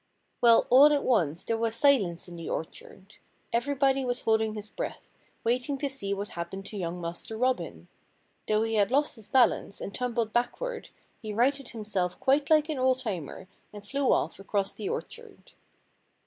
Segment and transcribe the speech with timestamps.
[0.41, 3.17] Well, all at once there was silence in the orchard.
[3.53, 7.87] Everybody was holding his breath, waiting to see what happened to young Master Robin.
[8.47, 10.89] Though he had lost his balance and tumbled backward
[11.21, 15.51] he righted himself quite like an old timer and flew off across the orchard.